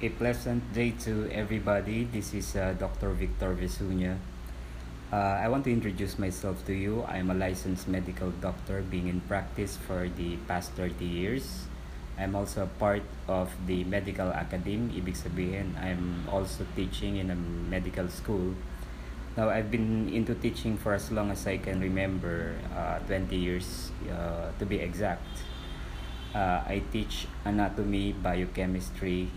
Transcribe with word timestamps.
A 0.00 0.08
pleasant 0.08 0.64
day 0.72 0.96
to 1.04 1.28
everybody. 1.28 2.08
This 2.08 2.32
is 2.32 2.56
uh, 2.56 2.72
Dr. 2.72 3.12
Victor 3.12 3.52
Vesunia. 3.52 4.16
Uh, 5.12 5.36
I 5.36 5.44
want 5.52 5.68
to 5.68 5.72
introduce 5.76 6.18
myself 6.18 6.64
to 6.64 6.72
you. 6.72 7.04
I'm 7.04 7.28
a 7.28 7.36
licensed 7.36 7.84
medical 7.84 8.32
doctor 8.40 8.80
being 8.80 9.12
in 9.12 9.20
practice 9.20 9.76
for 9.76 10.08
the 10.08 10.40
past 10.48 10.72
30 10.72 11.04
years. 11.04 11.68
I'm 12.16 12.32
also 12.32 12.64
a 12.64 12.72
part 12.80 13.04
of 13.28 13.52
the 13.68 13.84
medical 13.84 14.32
academy. 14.32 14.88
Ibig 14.96 15.20
sabihin, 15.20 15.76
I'm 15.76 16.24
also 16.32 16.64
teaching 16.72 17.20
in 17.20 17.28
a 17.28 17.36
medical 17.68 18.08
school. 18.08 18.56
Now, 19.36 19.52
I've 19.52 19.68
been 19.68 20.08
into 20.08 20.32
teaching 20.32 20.80
for 20.80 20.96
as 20.96 21.12
long 21.12 21.28
as 21.28 21.44
I 21.44 21.60
can 21.60 21.76
remember, 21.76 22.56
uh, 22.72 23.04
20 23.04 23.36
years 23.36 23.92
uh, 24.08 24.48
to 24.56 24.64
be 24.64 24.80
exact. 24.80 25.44
Uh, 26.32 26.64
I 26.64 26.80
teach 26.88 27.28
anatomy, 27.44 28.16
biochemistry, 28.16 29.28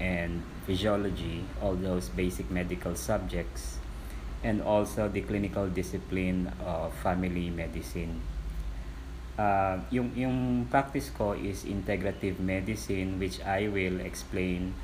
and 0.00 0.42
physiology, 0.64 1.44
all 1.60 1.76
those 1.76 2.08
basic 2.08 2.50
medical 2.50 2.96
subjects, 2.96 3.76
and 4.42 4.64
also 4.64 5.06
the 5.06 5.20
clinical 5.20 5.68
discipline 5.68 6.50
of 6.64 6.92
family 7.04 7.52
medicine. 7.52 8.24
Uh, 9.36 9.78
yung, 9.92 10.12
yung 10.16 10.66
practice 10.68 11.12
ko 11.12 11.32
is 11.32 11.64
integrative 11.64 12.40
medicine 12.40 13.16
which 13.20 13.40
I 13.40 13.68
will 13.68 14.00
explain 14.00 14.74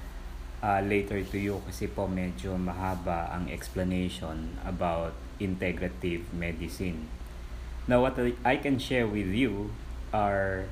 uh, 0.62 0.80
later 0.80 1.20
to 1.20 1.36
you 1.36 1.60
kasi 1.68 1.88
po 1.88 2.08
medyo 2.08 2.56
mahaba 2.56 3.32
ang 3.32 3.52
explanation 3.52 4.56
about 4.64 5.12
integrative 5.40 6.24
medicine. 6.32 7.08
Now 7.84 8.00
what 8.02 8.16
I 8.44 8.56
can 8.56 8.80
share 8.80 9.04
with 9.04 9.28
you 9.28 9.70
are 10.12 10.66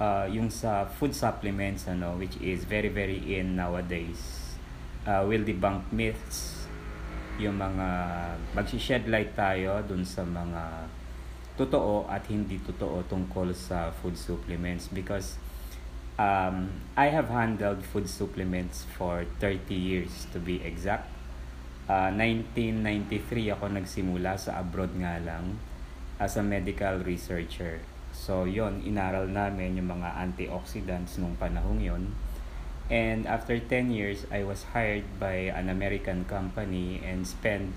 uh, 0.00 0.24
yung 0.26 0.48
sa 0.48 0.88
food 0.88 1.12
supplements 1.12 1.86
ano 1.86 2.16
which 2.16 2.34
is 2.40 2.64
very 2.64 2.88
very 2.88 3.20
in 3.36 3.54
nowadays 3.54 4.56
uh, 5.04 5.22
will 5.22 5.44
debunk 5.44 5.84
myths 5.92 6.64
yung 7.40 7.56
mga 7.56 7.88
magsi-shed 8.52 9.08
light 9.08 9.32
tayo 9.32 9.80
dun 9.84 10.04
sa 10.04 10.24
mga 10.24 10.88
totoo 11.56 12.08
at 12.08 12.24
hindi 12.28 12.60
totoo 12.60 13.04
tungkol 13.08 13.52
sa 13.52 13.92
food 13.92 14.16
supplements 14.16 14.88
because 14.92 15.36
um, 16.20 16.68
I 16.96 17.08
have 17.08 17.32
handled 17.32 17.84
food 17.84 18.08
supplements 18.08 18.84
for 18.96 19.24
30 19.40 19.72
years 19.72 20.28
to 20.32 20.38
be 20.40 20.60
exact. 20.60 21.08
Uh, 21.88 22.12
1993 22.12 23.56
ako 23.56 23.72
nagsimula 23.72 24.36
sa 24.36 24.60
abroad 24.62 24.94
nga 25.00 25.16
lang 25.20 25.58
as 26.20 26.36
a 26.36 26.44
medical 26.44 27.00
researcher. 27.02 27.80
So, 28.10 28.44
yon 28.46 28.82
inaral 28.82 29.30
namin 29.30 29.78
yung 29.78 29.90
mga 29.90 30.18
antioxidants 30.18 31.18
nung 31.18 31.34
panahong 31.38 31.80
yon. 31.80 32.14
And 32.90 33.22
after 33.30 33.54
10 33.54 33.94
years, 33.94 34.26
I 34.34 34.42
was 34.42 34.66
hired 34.74 35.06
by 35.22 35.54
an 35.54 35.70
American 35.70 36.26
company 36.26 36.98
and 37.06 37.22
spent 37.22 37.70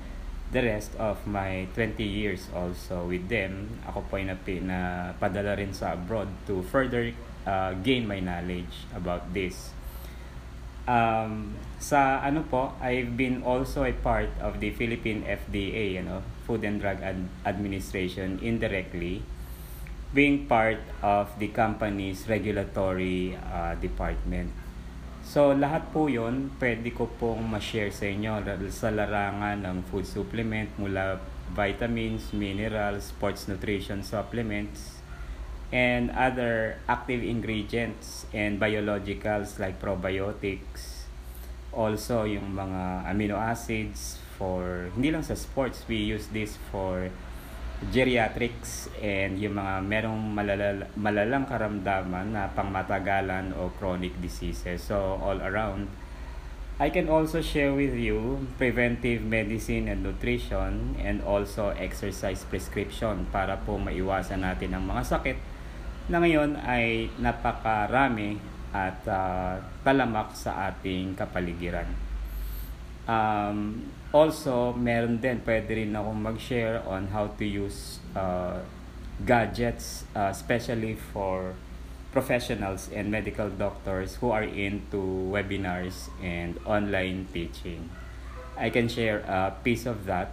the 0.50 0.66
rest 0.66 0.94
of 0.98 1.22
my 1.30 1.70
20 1.78 2.02
years 2.02 2.50
also 2.50 3.06
with 3.06 3.30
them. 3.30 3.78
Ako 3.86 4.10
po 4.10 4.18
ay 4.18 4.26
napi, 4.26 4.62
na 4.62 5.14
padala 5.22 5.54
rin 5.58 5.70
sa 5.70 5.94
abroad 5.94 6.30
to 6.50 6.66
further 6.66 7.14
uh, 7.46 7.78
gain 7.86 8.10
my 8.10 8.18
knowledge 8.18 8.90
about 8.94 9.30
this. 9.38 9.70
Um, 10.90 11.56
sa 11.78 12.20
ano 12.26 12.44
po, 12.44 12.74
I've 12.82 13.16
been 13.16 13.46
also 13.46 13.86
a 13.86 13.94
part 13.94 14.34
of 14.42 14.60
the 14.60 14.74
Philippine 14.74 15.24
FDA, 15.24 15.96
you 15.96 16.04
know, 16.04 16.26
Food 16.44 16.66
and 16.66 16.82
Drug 16.82 17.00
Ad- 17.00 17.30
Administration 17.46 18.42
indirectly 18.42 19.24
being 20.14 20.46
part 20.46 20.78
of 21.02 21.34
the 21.42 21.50
company's 21.50 22.30
regulatory 22.30 23.34
uh, 23.50 23.74
department. 23.82 24.54
So 25.26 25.58
lahat 25.58 25.90
po 25.90 26.06
yon 26.06 26.54
pwede 26.62 26.94
ko 26.94 27.10
pong 27.18 27.50
ma-share 27.50 27.90
sa 27.90 28.06
inyo 28.06 28.46
sa 28.70 28.94
larangan 28.94 29.66
ng 29.66 29.78
food 29.90 30.06
supplement 30.06 30.70
mula 30.78 31.18
vitamins, 31.52 32.30
minerals, 32.32 33.10
sports 33.10 33.50
nutrition 33.50 34.06
supplements, 34.06 35.02
and 35.74 36.14
other 36.14 36.78
active 36.86 37.26
ingredients 37.26 38.30
and 38.30 38.62
biologicals 38.62 39.58
like 39.58 39.82
probiotics. 39.82 41.10
Also 41.74 42.30
yung 42.30 42.54
mga 42.54 43.10
amino 43.10 43.42
acids 43.42 44.22
for, 44.38 44.94
hindi 44.94 45.10
lang 45.10 45.26
sa 45.26 45.34
sports, 45.34 45.82
we 45.90 45.98
use 45.98 46.30
this 46.30 46.62
for 46.70 47.10
geriatrics 47.92 48.88
and 49.02 49.42
yung 49.42 49.60
mga 49.60 49.84
merong 49.84 50.22
malala, 50.32 50.88
malalang 50.96 51.44
karamdaman 51.44 52.32
na 52.32 52.48
pangmatagalan 52.54 53.52
o 53.58 53.74
chronic 53.76 54.16
diseases. 54.24 54.86
So, 54.86 55.20
all 55.20 55.42
around. 55.42 55.90
I 56.82 56.90
can 56.90 57.06
also 57.06 57.38
share 57.40 57.70
with 57.70 57.94
you 57.94 58.50
preventive 58.58 59.22
medicine 59.22 59.86
and 59.88 60.02
nutrition 60.02 60.98
and 60.98 61.22
also 61.22 61.70
exercise 61.78 62.42
prescription 62.50 63.30
para 63.30 63.62
po 63.62 63.78
maiwasan 63.78 64.42
natin 64.42 64.74
ang 64.74 64.90
mga 64.90 65.04
sakit 65.06 65.38
na 66.10 66.18
ngayon 66.20 66.58
ay 66.66 67.14
napakarami 67.22 68.42
at 68.74 69.00
uh, 69.06 69.62
talamak 69.86 70.34
sa 70.34 70.74
ating 70.74 71.14
kapaligiran. 71.14 72.13
Um, 73.08 73.92
also, 74.14 74.72
meron 74.78 75.20
din, 75.20 75.42
pwede 75.44 75.76
rin 75.76 75.92
akong 75.92 76.20
mag-share 76.22 76.80
on 76.88 77.12
how 77.12 77.28
to 77.36 77.44
use 77.44 78.00
uh, 78.16 78.62
gadgets, 79.26 80.08
uh, 80.16 80.32
especially 80.32 80.96
for 81.12 81.58
professionals 82.14 82.94
and 82.94 83.10
medical 83.10 83.50
doctors 83.50 84.22
who 84.22 84.30
are 84.30 84.46
into 84.46 85.02
webinars 85.34 86.14
and 86.22 86.62
online 86.64 87.26
teaching. 87.34 87.90
I 88.54 88.70
can 88.70 88.86
share 88.86 89.26
a 89.26 89.50
piece 89.66 89.90
of 89.90 90.06
that. 90.06 90.30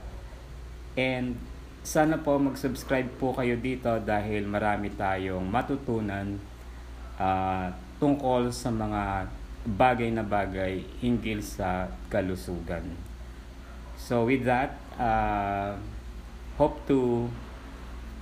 And 0.94 1.40
sana 1.80 2.20
po 2.20 2.36
mag-subscribe 2.36 3.16
po 3.16 3.32
kayo 3.32 3.56
dito 3.56 3.96
dahil 4.04 4.44
marami 4.44 4.92
tayong 4.92 5.48
matutunan 5.48 6.36
uh, 7.16 7.72
tungkol 7.96 8.52
sa 8.52 8.68
mga 8.68 9.32
bagay 9.66 10.08
na 10.12 10.24
bagay 10.24 10.84
hinggil 11.04 11.44
sa 11.44 11.92
kalusugan. 12.08 12.96
So 14.00 14.24
with 14.24 14.48
that, 14.48 14.80
uh, 14.96 15.76
hope 16.56 16.80
to 16.88 17.28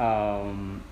um, 0.02 0.82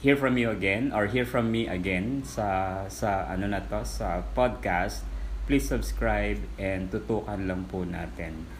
hear 0.00 0.16
from 0.16 0.38
you 0.40 0.50
again 0.50 0.92
or 0.92 1.06
hear 1.06 1.24
from 1.24 1.52
me 1.52 1.68
again 1.68 2.24
sa 2.24 2.84
sa 2.88 3.28
ano 3.28 3.48
na 3.52 3.60
to 3.60 3.84
sa 3.84 4.24
podcast. 4.32 5.04
Please 5.46 5.68
subscribe 5.68 6.42
and 6.58 6.90
tutukan 6.90 7.46
lang 7.46 7.70
po 7.70 7.86
natin. 7.86 8.50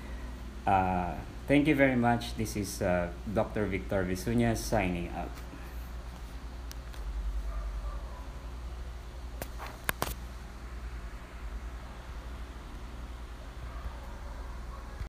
Uh, 0.63 1.19
thank 1.51 1.67
you 1.67 1.75
very 1.75 1.99
much. 1.99 2.39
This 2.39 2.55
is 2.55 2.79
uh, 2.79 3.11
Dr. 3.27 3.67
Victor 3.67 4.07
Visunya 4.07 4.55
signing 4.55 5.11
out. 5.11 5.35